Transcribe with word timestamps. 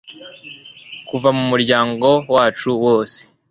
kuva 1.07 1.29
mu 1.37 1.43
muryango 1.51 2.09
wacu 2.33 2.69
wose 2.83 3.19